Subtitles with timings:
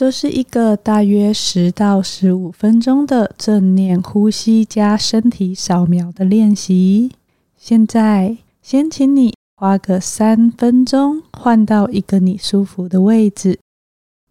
[0.00, 7.12] 这是一个大约十到十五分钟的正念呼吸加身体扫描的练习。
[7.54, 13.58] 现在，先请你花个三分钟，换到一个你舒服的位置，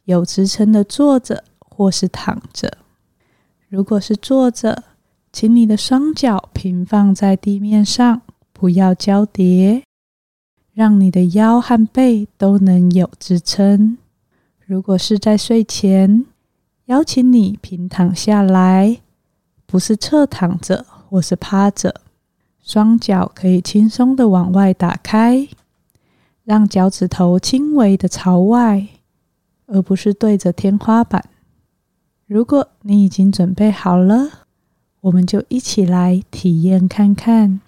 [0.05, 2.79] 有支撑的坐着或是躺着。
[3.67, 4.85] 如果是坐着，
[5.31, 9.83] 请你的双脚平放在地面上，不要交叠，
[10.73, 13.99] 让你的腰和背都能有支撑。
[14.69, 16.27] 如果是在睡前，
[16.85, 18.99] 邀请你平躺下来，
[19.65, 22.01] 不是侧躺着或是趴着，
[22.61, 25.47] 双脚可以轻松的往外打开，
[26.43, 28.87] 让脚趾头轻微的朝外，
[29.65, 31.27] 而不是对着天花板。
[32.27, 34.45] 如果你已经准备好了，
[35.01, 37.59] 我们就一起来体验看看。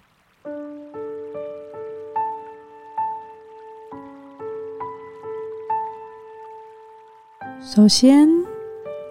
[7.74, 8.28] 首先，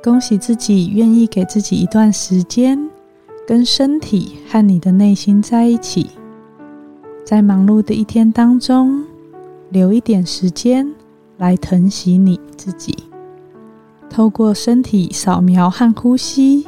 [0.03, 2.79] 恭喜自己愿意给自己一段时间，
[3.48, 6.12] 跟身体和你的内心在一起。
[7.26, 9.03] 在忙碌的一天当中，
[9.70, 10.87] 留一点时间
[11.37, 12.95] 来疼惜你自己。
[14.12, 16.68] 透过身体扫描和呼吸，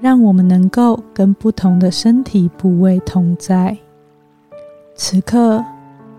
[0.00, 3.76] 让我们能够跟不同的身体部位同在。
[4.94, 5.64] 此刻，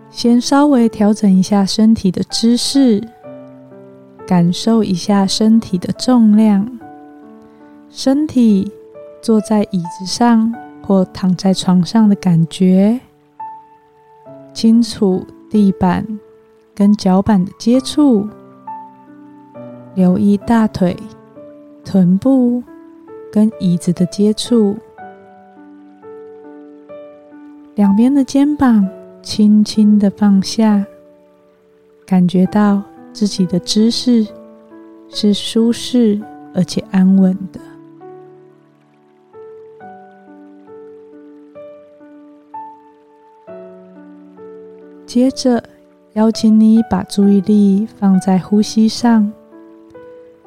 [0.09, 3.01] 先稍微调整一下身体的姿势。
[4.25, 6.79] 感受一下身体的重量，
[7.89, 8.71] 身体
[9.21, 12.99] 坐在椅子上或躺在床上的感觉，
[14.53, 16.07] 清楚地板
[16.73, 18.27] 跟脚板的接触，
[19.93, 20.95] 留意大腿、
[21.83, 22.63] 臀部
[23.31, 24.77] 跟椅子的接触，
[27.75, 28.87] 两边的肩膀
[29.21, 30.85] 轻轻的放下，
[32.05, 32.81] 感觉到。
[33.13, 34.27] 自己的姿势
[35.07, 36.19] 是舒适
[36.53, 37.61] 而且安稳的。
[45.05, 45.63] 接着，
[46.13, 49.31] 邀请你把注意力放在呼吸上，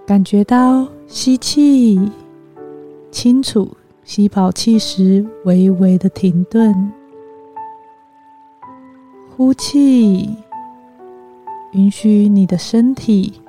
[0.04, 2.10] 感觉到吸气，
[3.12, 6.92] 清楚吸饱气时微微的停顿，
[9.36, 10.45] 呼气。
[11.72, 13.40] 允许你的身体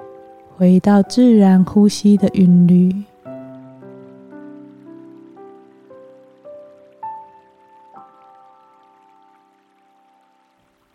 [0.57, 2.93] 回到自然呼吸的韵律。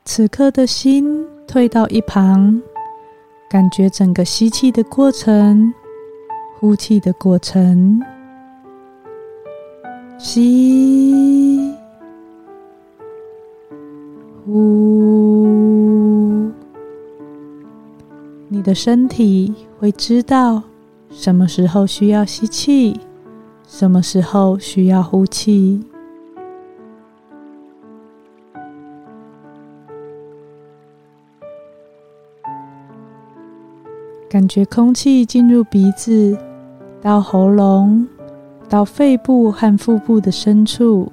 [0.04, 2.60] 此刻的心退到一旁，
[3.48, 5.72] 感觉整个吸气的过程，
[6.58, 7.98] 呼气的过程。
[10.18, 11.74] 吸，
[14.44, 15.11] 呼。
[18.62, 20.62] 你的身体会知道
[21.10, 23.00] 什么时候需要吸气，
[23.66, 25.84] 什么时候需要呼气。
[34.30, 36.38] 感觉空气进入鼻子，
[37.00, 38.06] 到喉咙，
[38.68, 41.10] 到肺部和腹部的深处，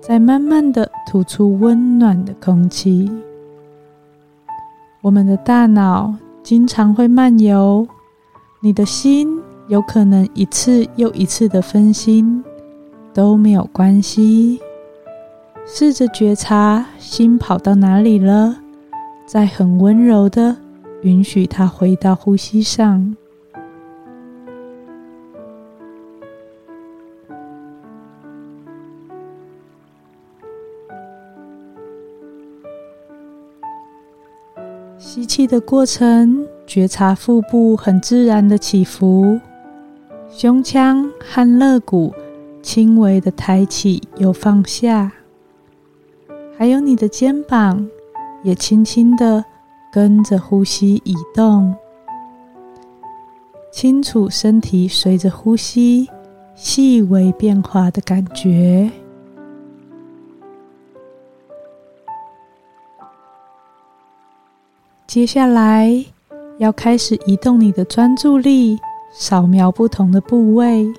[0.00, 3.10] 再慢慢的吐出温暖的空气。
[5.00, 6.14] 我们的大脑。
[6.42, 7.86] 经常会漫游，
[8.60, 12.42] 你的心有可能一次又一次的分心，
[13.14, 14.60] 都没有关系。
[15.64, 18.56] 试着觉察心跑到哪里了，
[19.24, 20.56] 再很温柔的
[21.02, 23.16] 允许它回到呼吸上。
[35.14, 39.38] 吸气的过程，觉察腹部很自然的起伏，
[40.30, 42.14] 胸腔和肋骨
[42.62, 45.12] 轻微的抬起又放下，
[46.56, 47.86] 还有你的肩膀
[48.42, 49.44] 也轻轻的
[49.92, 51.74] 跟着呼吸移动，
[53.70, 56.08] 清楚身体随着呼吸
[56.54, 58.90] 细微变化的感觉。
[65.12, 66.02] 接下来
[66.56, 68.78] 要开始移动你的专注力，
[69.12, 70.90] 扫描不同的部位。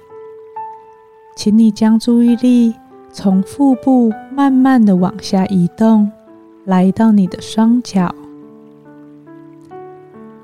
[1.36, 2.76] 请你将注意力
[3.12, 6.12] 从腹部慢慢的往下移动，
[6.66, 8.14] 来到你的双脚。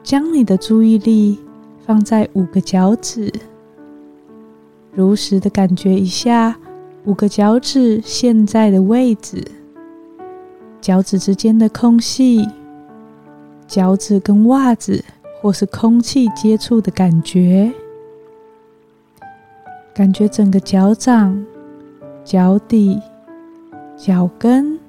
[0.01, 1.37] 将你的注意力
[1.85, 3.31] 放在五个脚趾，
[4.91, 6.57] 如实的感觉一下
[7.05, 9.45] 五个脚趾现在的位置，
[10.81, 12.49] 脚趾之间的空隙。
[13.69, 15.05] 脚趾跟袜子
[15.39, 17.71] 或是空气接触的感觉，
[19.93, 21.45] 感觉整个脚掌、
[22.25, 22.99] 脚底、
[23.95, 24.79] 脚跟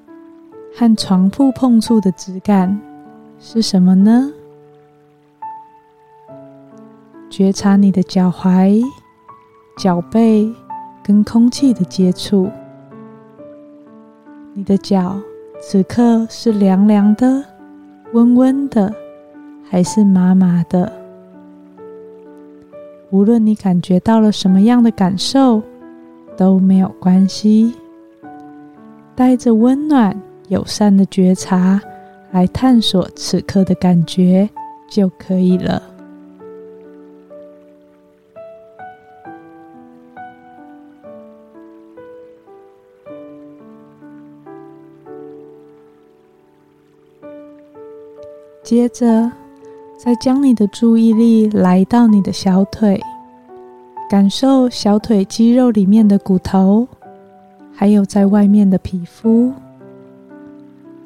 [0.74, 2.80] 和床铺碰触的质感
[3.38, 4.32] 是什么呢？
[7.28, 8.82] 觉察你的脚踝、
[9.76, 10.50] 脚背
[11.04, 12.50] 跟空气的接触。
[14.54, 15.20] 你的脚
[15.60, 17.44] 此刻是凉凉的、
[18.12, 18.92] 温温的，
[19.68, 20.92] 还是麻麻的？
[23.10, 25.62] 无论你感觉到了什么样的感受，
[26.36, 27.72] 都没有关系。
[29.14, 30.16] 带着温暖、
[30.48, 31.80] 友善的觉察
[32.32, 34.48] 来探索此刻的感觉
[34.88, 35.82] 就可以了。
[48.70, 49.28] 接着，
[49.96, 53.00] 再将你的注意力来到你的小腿，
[54.08, 56.86] 感受小腿肌肉里面的骨头，
[57.72, 59.52] 还有在外面的皮肤，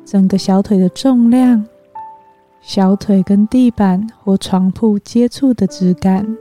[0.05, 1.65] 整个小腿的重量，
[2.61, 6.37] 小腿跟地板或床铺接触的质感，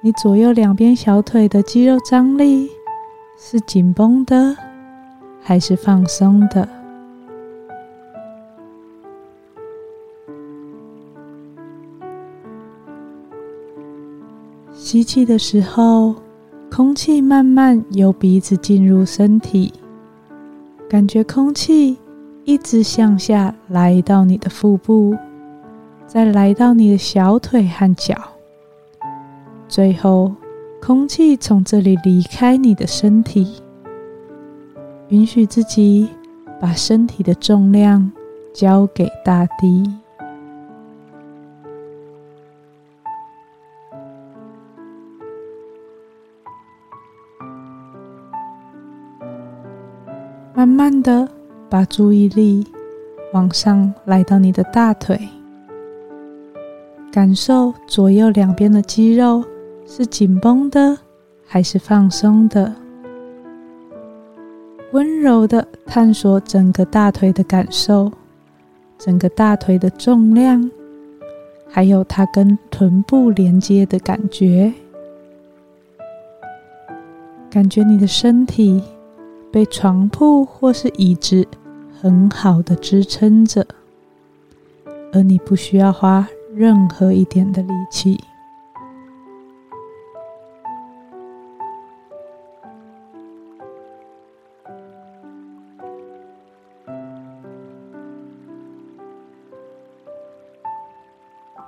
[0.00, 2.70] 你左右两边小腿的肌肉张力
[3.36, 4.56] 是紧绷的，
[5.42, 6.77] 还是放松的？
[14.90, 16.14] 吸气的时候，
[16.70, 19.70] 空气慢慢由鼻子进入身体，
[20.88, 21.98] 感觉空气
[22.46, 25.14] 一直向下来到你的腹部，
[26.06, 28.16] 再来到你的小腿和脚，
[29.68, 30.32] 最后
[30.80, 33.46] 空气从这里离开你的身体，
[35.08, 36.08] 允许自己
[36.58, 38.10] 把身体的重量
[38.54, 39.84] 交给大地。
[50.78, 51.28] 慢的
[51.68, 52.64] 把注意力
[53.32, 55.18] 往上来到你的大腿，
[57.10, 59.42] 感受左右两边的肌肉
[59.88, 60.96] 是紧绷的
[61.44, 62.72] 还是放松的，
[64.92, 68.12] 温柔的探索整个大腿的感受，
[68.96, 70.70] 整个大腿的重量，
[71.68, 74.72] 还有它跟臀部连接的感觉，
[77.50, 78.80] 感觉你的身体。
[79.50, 81.46] 被床铺或是椅子
[82.00, 83.66] 很好的支撑着，
[85.12, 88.20] 而你不需要花任何一点的力气。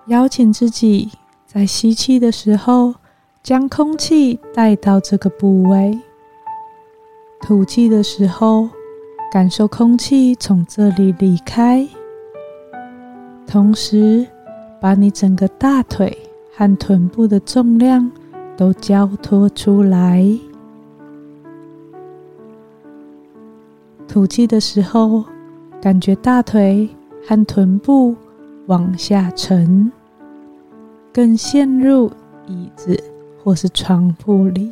[0.06, 1.10] 邀请自己
[1.46, 2.94] 在吸气的时候，
[3.42, 5.98] 将空气带到这个部位。
[7.40, 8.68] 吐气的时候，
[9.32, 11.86] 感受空气从这里离开，
[13.46, 14.26] 同时
[14.80, 16.16] 把你整个大腿
[16.54, 18.10] 和臀部的重量
[18.56, 20.24] 都交托出来。
[24.06, 25.24] 吐气的时候，
[25.80, 26.88] 感觉大腿
[27.26, 28.14] 和臀部
[28.66, 29.90] 往下沉，
[31.12, 32.10] 更陷入
[32.46, 33.02] 椅子
[33.42, 34.70] 或是床铺里。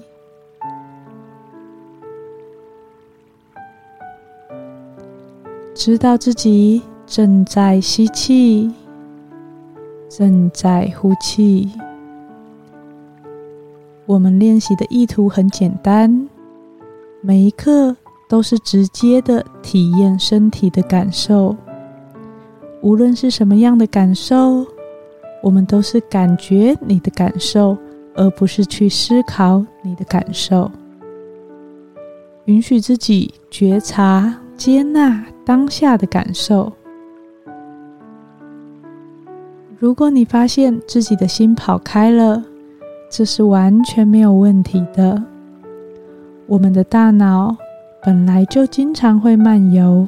[5.78, 8.68] 知道自己正在吸气，
[10.08, 11.70] 正在呼气。
[14.04, 16.28] 我们练习的意图很简单，
[17.20, 17.94] 每一刻
[18.28, 21.54] 都是直接的体验身体的感受。
[22.82, 24.66] 无论是什么样的感受，
[25.40, 27.78] 我们都是感觉你的感受，
[28.16, 30.68] 而不是去思考你的感受。
[32.46, 34.40] 允许自己觉察。
[34.56, 36.70] 接纳当下的感受。
[39.78, 42.44] 如果你发现自己的心跑开了，
[43.10, 45.24] 这是完全没有问题的。
[46.46, 47.56] 我们的大脑
[48.04, 50.06] 本来就经常会漫游，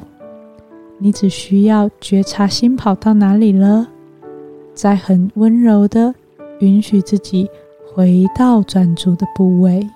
[0.99, 3.87] 你只需要觉察心跑到哪里了，
[4.75, 6.13] 再很温柔的
[6.59, 7.49] 允许自己
[7.91, 9.89] 回到专注的部位。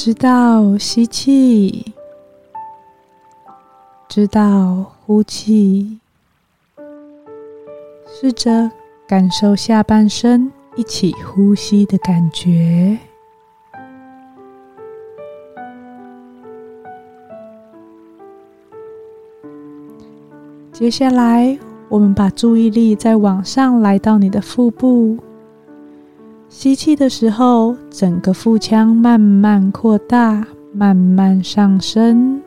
[0.00, 1.92] 直到吸气
[4.08, 5.98] 直到呼气
[8.06, 8.70] 试着
[9.08, 12.96] 感受下半身一起呼吸的感觉。
[20.70, 25.18] 接下来我们把注意力再往上来到你的腹部。
[26.48, 32.40] 吸气的时候，整个腹腔慢慢扩大，慢慢上升，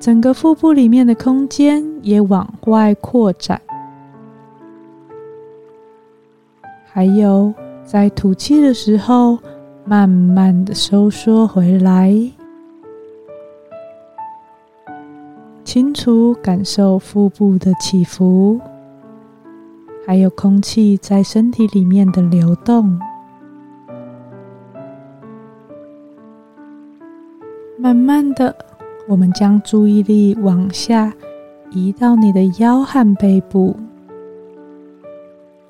[0.00, 3.60] 整个腹部里面的空间也往外扩展。
[6.86, 7.52] 还有，
[7.84, 9.38] 在吐气的时候，
[9.84, 12.12] 慢慢的收缩回来。
[15.62, 18.58] 清楚感受腹部的起伏，
[20.10, 22.98] 还有空气在身体里面的流动。
[27.78, 28.52] 慢慢的，
[29.06, 31.14] 我们将注意力往下
[31.70, 33.76] 移到你的腰和背部，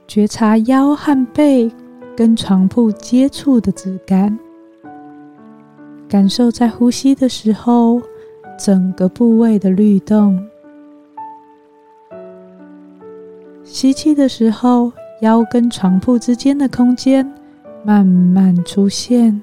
[0.09, 1.71] 觉察腰和背
[2.17, 4.39] 跟床铺接触的质感，
[6.09, 8.01] 感受在呼吸的时候。
[8.59, 10.50] 整个部位的律动。
[13.73, 17.25] 吸气的时候，腰跟床铺之间的空间
[17.85, 19.41] 慢慢出现；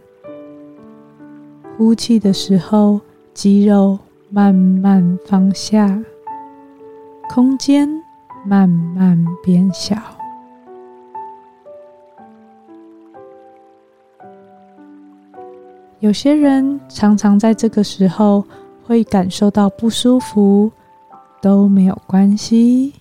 [1.78, 3.00] 呼气的时候，
[3.34, 3.98] 肌肉
[4.30, 6.04] 慢慢放下，
[7.30, 7.90] 空间
[8.46, 9.96] 慢慢变小。
[16.00, 18.44] 有些人常常在这个时候。
[18.88, 20.72] 会感受到不舒服，
[21.42, 22.94] 都没有关系。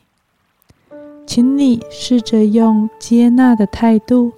[1.26, 4.32] 请你试着用接纳的态度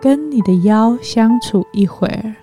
[0.00, 2.34] 跟你的腰相处一会儿。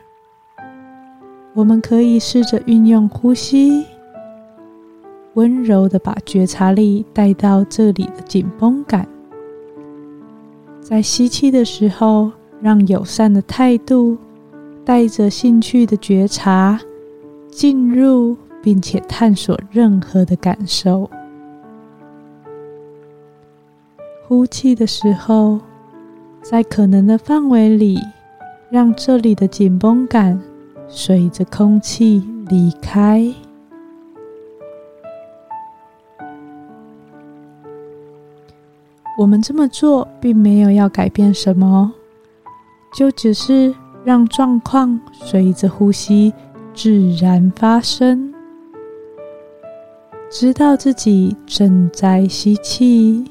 [1.53, 3.83] 我们可以试着运用呼吸，
[5.33, 9.07] 温柔的把觉察力带到这里的紧绷感。
[10.79, 14.17] 在吸气的时候，让友善的态度
[14.85, 16.79] 带着兴趣的觉察
[17.49, 18.37] 进入。
[18.59, 21.09] 并且探索任何的感受。
[24.27, 25.57] 呼气的时候，
[26.41, 27.97] 在可能的范围里，
[28.69, 30.37] 让这里的紧绷感
[30.89, 33.25] 随着空气离开。
[39.17, 41.89] 我们这么做，并没有要改变什么，
[42.93, 46.33] 就只是让状况随着呼吸
[46.75, 48.33] 自然发生。
[50.29, 53.23] 知道自己正在吸气，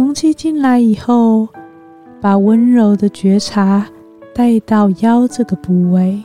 [0.00, 1.46] 空气进来以后，
[2.22, 3.86] 把温柔的觉察
[4.34, 6.22] 带到腰这个部位。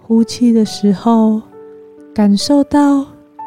[0.00, 1.42] 呼气的时候，
[2.14, 3.04] 感受到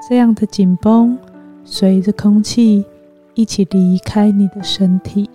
[0.08, 1.18] 这样的紧绷，
[1.64, 2.86] 随着空气
[3.34, 5.28] 一起离开你的身体。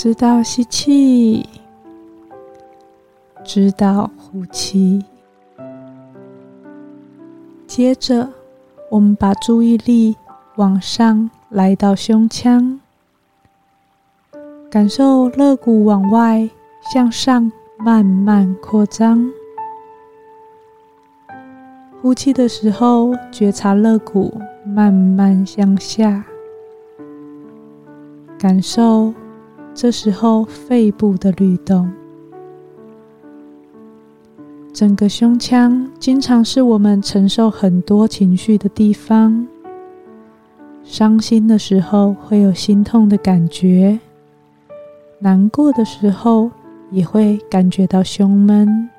[0.00, 1.44] 知道吸气，
[3.42, 5.04] 知道呼气。
[7.66, 8.30] 接着，
[8.92, 10.16] 我们把注意力
[10.54, 12.78] 往上来到胸腔，
[14.70, 16.48] 感受肋骨往外
[16.92, 19.28] 向上慢慢扩张。
[22.00, 24.32] 呼气的时候，觉察肋骨
[24.64, 26.24] 慢慢向下，
[28.38, 29.12] 感受。
[29.80, 31.88] 这时候，肺部的律动，
[34.74, 39.46] 整个胸腔经常是我们承受很多情绪的地方。
[40.82, 44.00] 伤心的时候会有心痛的感觉，
[45.20, 46.50] 难过的时候
[46.90, 48.90] 也会感觉到胸闷。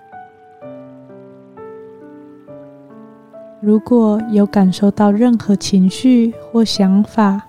[3.60, 7.49] 如果有感受到任何情绪或想法，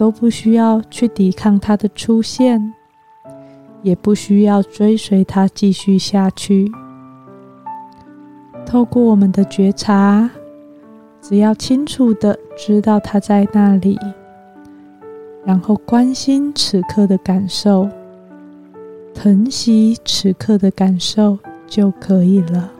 [0.00, 2.72] 都不需要去抵抗它的出现，
[3.82, 6.72] 也不需要追随它继续下去。
[8.64, 10.30] 透过我们的觉察，
[11.20, 13.98] 只要清楚的知道它在那里，
[15.44, 17.86] 然后关心此刻的感受，
[19.12, 22.72] 疼惜此刻的感受就可以了。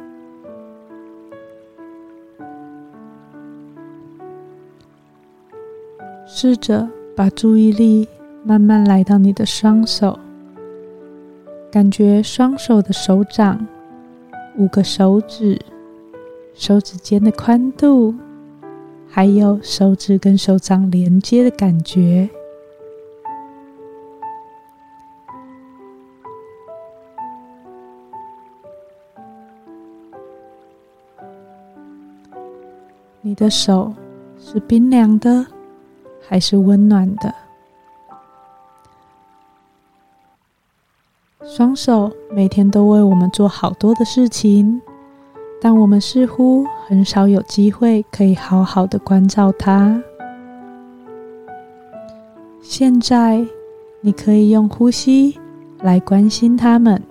[6.26, 6.88] 试着。
[7.20, 8.08] 把注意力
[8.42, 10.18] 慢慢来到你的双手，
[11.70, 13.66] 感觉双手的手掌、
[14.56, 15.60] 五个手指、
[16.54, 18.14] 手指间的宽度，
[19.06, 22.26] 还有手指跟手掌连接的感觉。
[33.20, 33.92] 你的手
[34.38, 35.46] 是冰凉的，
[36.28, 37.34] 还是温暖的？
[41.42, 44.80] 双手每天都为我们做好多的事情，
[45.60, 50.02] 但我们似乎很少有机会可以好好的关照它。
[52.62, 53.44] 现在，
[54.00, 55.36] 你可以用呼吸
[55.80, 57.02] 来关心它们。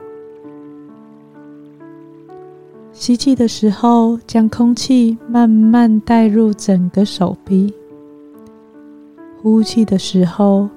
[2.93, 7.73] 吸气的时候，将空气慢慢带入整个手臂；
[9.41, 10.67] 呼气的时候，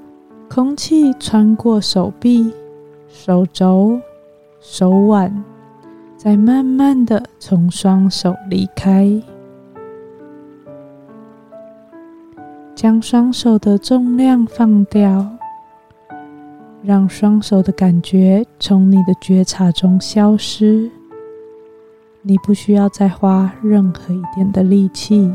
[0.49, 2.52] 空气穿过手臂、
[3.09, 3.99] 手肘、
[4.61, 5.42] 手腕，
[6.16, 9.21] 再慢慢的从双手离开。
[12.76, 15.28] 将双手的重量放掉，
[16.85, 20.88] 让双手的感觉从你的觉察中消失。
[22.23, 25.33] 你不需要再花任何一点的力气。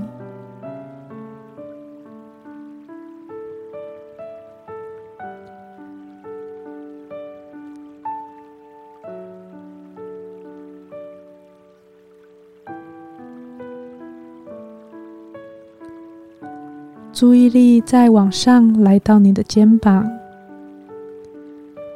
[17.19, 20.07] 注意力再往上来到你的肩膀，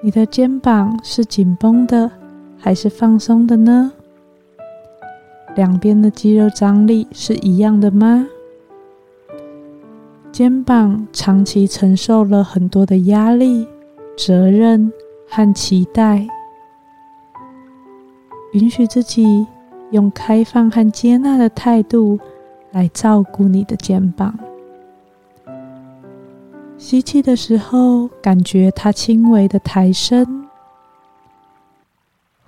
[0.01, 2.09] 你的肩膀是紧绷的
[2.57, 3.91] 还是放松的呢？
[5.55, 8.27] 两边的肌肉张力是一样的吗？
[10.31, 13.67] 肩膀长期承受了很多的压力、
[14.17, 14.91] 责任
[15.29, 16.27] 和期待，
[18.53, 19.45] 允许自己
[19.91, 22.19] 用开放和接纳的态度
[22.71, 24.33] 来照顾你的肩膀。
[26.81, 30.25] 吸气的时候，感觉它轻微的抬升；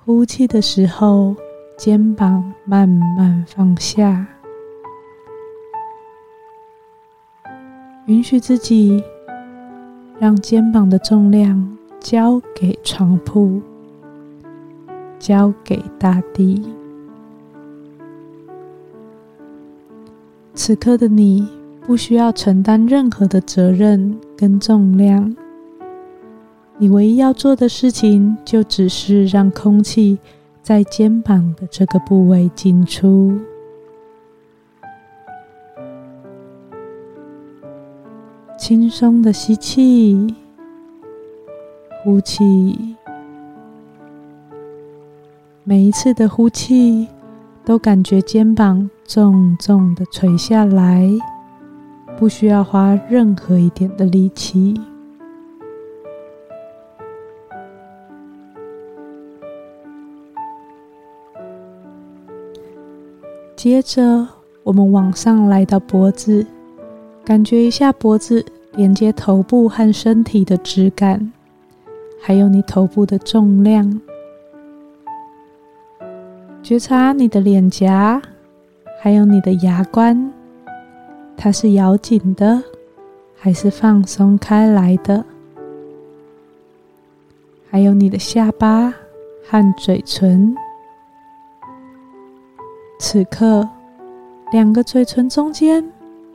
[0.03, 1.35] 呼气的时候，
[1.77, 4.25] 肩膀慢慢放下，
[8.07, 9.03] 允许自己
[10.19, 13.61] 让肩膀的重量交给床铺，
[15.19, 16.59] 交给大地。
[20.55, 21.47] 此刻的你
[21.85, 25.35] 不需要承担任何的责任跟重量，
[26.77, 30.17] 你唯一要做的事情就只是让空气。
[30.61, 33.37] 在肩膀的这个部位进出，
[38.57, 40.33] 轻松的吸气，
[42.01, 42.95] 呼气。
[45.65, 47.09] 每一次的呼气，
[47.65, 51.11] 都感觉肩膀重重的垂下来，
[52.17, 54.79] 不需要花任何一点的力气。
[63.55, 64.27] 接着，
[64.63, 66.45] 我们往上来到脖子，
[67.23, 71.31] 感觉一下脖子连接头部和身体的质感，
[72.21, 74.01] 还有你头部的重量。
[76.61, 78.21] 觉察你的脸颊，
[78.99, 80.33] 还有你的牙关，
[81.43, 82.63] 它是咬紧的，
[83.35, 85.25] 还是放松开来的？
[87.69, 88.89] 还有你的下巴
[89.45, 90.55] 和嘴唇。
[92.97, 93.67] 此刻，
[94.53, 95.83] 两个嘴唇中间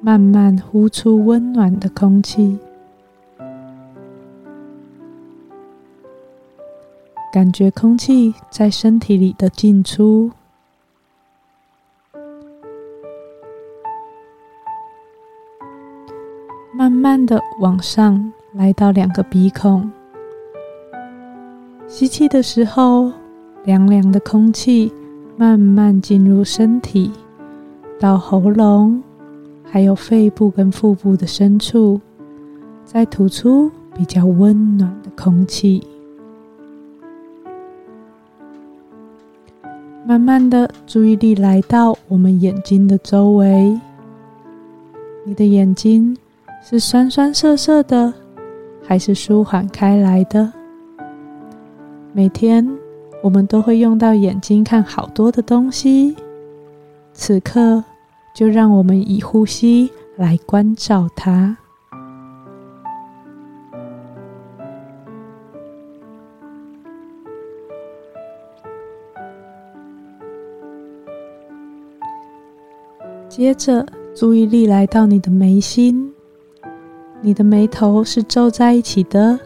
[0.02, 2.58] 慢慢呼出温暖的空气，
[7.32, 10.30] 感觉空气在身体里的进出。
[16.72, 19.90] 慢慢的往上来到两个鼻孔，
[21.86, 23.10] 吸气的时候，
[23.64, 24.92] 凉凉的空气。
[25.40, 27.12] 慢慢进入身体，
[28.00, 29.00] 到喉咙，
[29.62, 32.00] 还有肺部跟腹部的深处，
[32.84, 35.86] 再吐出比较温暖的空气。
[40.04, 43.78] 慢慢的，注意力来到我们眼睛的周围。
[45.24, 46.16] 你的眼睛
[46.60, 48.12] 是酸酸涩涩的，
[48.82, 50.52] 还是舒缓开来的？
[52.12, 52.66] 每天。
[53.20, 56.14] 我们都会用到眼睛看好多的东西，
[57.12, 57.82] 此刻
[58.32, 61.56] 就让我们以呼吸来关照它。
[73.28, 76.14] 接着，注意力来到你的眉心，
[77.20, 79.38] 你的眉头是皱在一起的，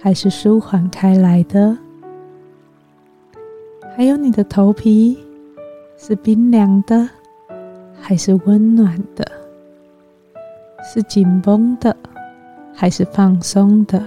[0.00, 1.76] 还是舒缓开来的？
[3.96, 5.18] 还有你的头皮
[5.98, 7.08] 是冰凉的，
[8.00, 9.26] 还是温暖的？
[10.84, 11.94] 是紧绷的
[12.72, 14.02] 还是放松的？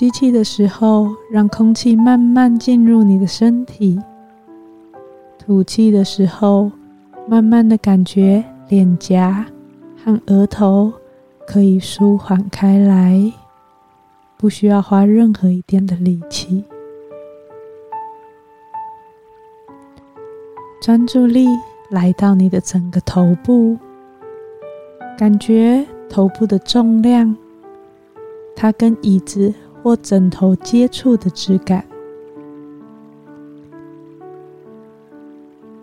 [0.00, 3.98] 吸气的时候，让空气慢慢进入你的身体；
[5.38, 6.72] 吐气的时候，
[7.28, 9.44] 慢慢的感觉脸颊
[10.02, 10.90] 和额头
[11.46, 13.30] 可以舒缓开来，
[14.38, 16.64] 不需要花任何一点的力气。
[20.80, 21.46] 专注力
[21.90, 23.76] 来到你的整个头部，
[25.18, 27.36] 感觉头部的重量，
[28.56, 29.52] 它跟椅子。
[29.82, 31.84] 或枕头接触的质感。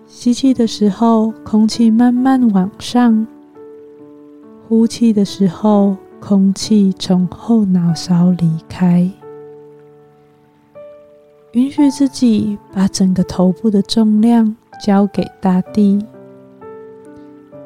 [0.06, 3.26] 吸气的时候，空气慢慢往上；
[4.68, 9.10] 呼气的时候，空气从后脑勺离开。
[11.54, 16.06] 允许自己把整个头部的重量交给大地。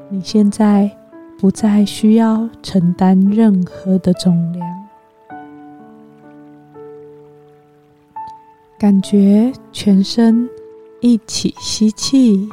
[0.10, 0.90] 你现在
[1.38, 4.81] 不再需要承担任何的重量。
[8.82, 10.50] 感觉全身
[11.02, 12.50] 一起吸气，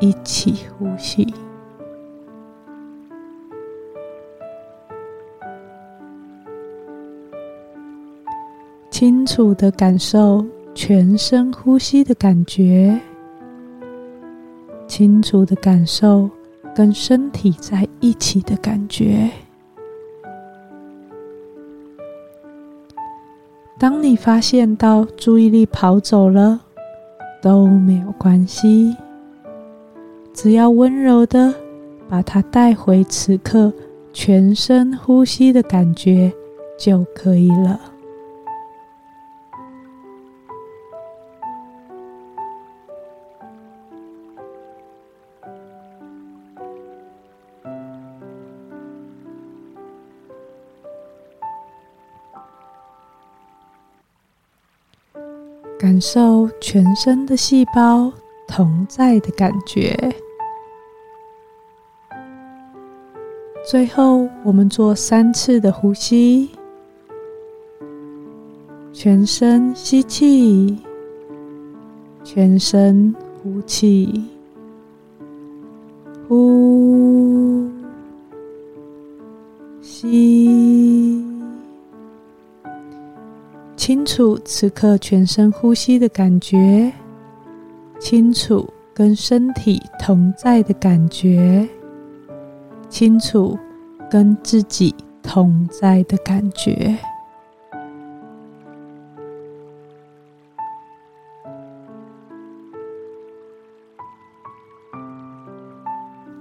[0.00, 1.28] 一起呼吸，
[8.90, 10.42] 清楚的感受
[10.74, 12.98] 全身呼吸的感觉，
[14.86, 16.26] 清楚的感受
[16.74, 19.28] 跟身体在一起的感觉。
[23.78, 26.58] 当你发现到注意力跑走了，
[27.40, 28.96] 都没有关系，
[30.34, 31.54] 只要温柔的
[32.08, 33.72] 把它带回此刻
[34.12, 36.32] 全身呼吸的感觉
[36.76, 37.87] 就可以了。
[55.98, 58.12] 感受全身的细胞
[58.46, 59.96] 同在的感觉。
[63.68, 66.50] 最后，我们做三次的呼吸，
[68.92, 70.78] 全身吸气，
[72.22, 74.24] 全身呼气，
[76.28, 76.67] 呼，
[84.18, 86.92] 楚此刻全身呼吸的感觉，
[88.00, 91.68] 清楚跟身体同在的感觉，
[92.88, 93.56] 清楚
[94.10, 96.98] 跟自己同在的感觉。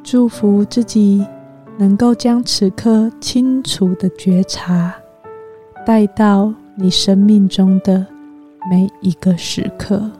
[0.03, 1.23] 祝福自己
[1.77, 4.91] 能够将此刻清楚的觉察
[5.85, 6.51] 带到。
[6.79, 8.05] 你生命中的
[8.69, 10.11] 每一个时刻。